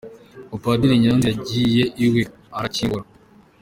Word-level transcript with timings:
Ngo 0.45 0.55
Padiri 0.63 0.93
Ignace 0.95 1.27
yagiye 1.29 1.83
iwe, 2.05 2.21
arakingura. 2.57 3.03